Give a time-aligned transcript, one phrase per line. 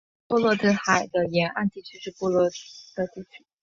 [0.25, 2.45] 波罗的海的沿岸地区是波罗
[2.95, 3.45] 的地区。